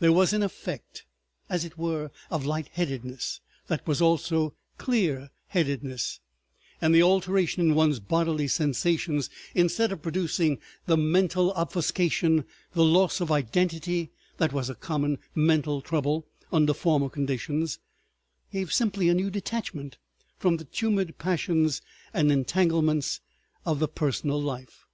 There 0.00 0.10
was 0.12 0.32
an 0.32 0.42
effect, 0.42 1.04
as 1.48 1.64
it 1.64 1.78
were, 1.78 2.10
of 2.28 2.44
light 2.44 2.66
headedness 2.72 3.40
that 3.68 3.86
was 3.86 4.02
also 4.02 4.52
clear 4.78 5.30
headedness, 5.46 6.18
and 6.80 6.92
the 6.92 7.04
alteration 7.04 7.62
in 7.62 7.76
one's 7.76 8.00
bodily 8.00 8.48
sensations, 8.48 9.30
instead 9.54 9.92
of 9.92 10.02
producing 10.02 10.58
the 10.86 10.96
mental 10.96 11.52
obfuscation, 11.52 12.44
the 12.72 12.82
loss 12.82 13.20
of 13.20 13.30
identity 13.30 14.10
that 14.38 14.52
was 14.52 14.68
a 14.68 14.74
common 14.74 15.18
mental 15.36 15.80
trouble 15.82 16.26
under 16.52 16.74
former 16.74 17.08
conditions, 17.08 17.78
gave 18.52 18.72
simply 18.72 19.08
a 19.08 19.14
new 19.14 19.30
detachment 19.30 19.98
from 20.36 20.56
the 20.56 20.64
tumid 20.64 21.16
passions 21.16 21.80
and 22.12 22.32
entanglements 22.32 23.20
of 23.64 23.78
the 23.78 23.86
personal 23.86 24.42
life. 24.42 24.84